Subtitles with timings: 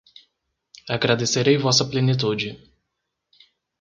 [0.89, 2.57] Agradecerei vossa plenitude